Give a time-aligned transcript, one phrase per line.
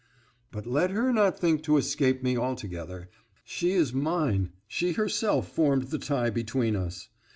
[0.51, 3.07] But let her not think to escape me altogether;
[3.43, 7.09] she is mine; she herself formed the tie between us.